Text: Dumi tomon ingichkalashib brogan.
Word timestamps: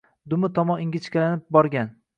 Dumi 0.33 0.49
tomon 0.59 0.81
ingichkalashib 0.87 1.47
brogan. 1.59 1.95